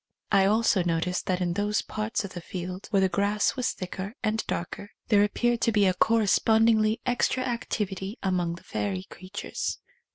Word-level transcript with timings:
I 0.31 0.45
also 0.47 0.81
noticed 0.81 1.27
that 1.27 1.41
in 1.41 1.53
those 1.53 1.83
parts 1.83 2.25
of 2.25 2.33
the 2.33 2.41
field 2.41 2.87
where 2.89 3.01
the 3.01 3.07
grass 3.07 3.55
was 3.55 3.71
thicker 3.71 4.15
and 4.23 4.43
darker, 4.47 4.89
there 5.09 5.23
ap 5.23 5.35
peared 5.35 5.61
to 5.61 5.71
be 5.71 5.85
a 5.85 5.93
correspondingly 5.93 6.99
extra 7.05 7.43
activ 7.43 7.91
ity 7.91 8.17
among 8.23 8.55
the 8.55 8.63
fairy 8.63 9.03
creatures. 9.03 9.77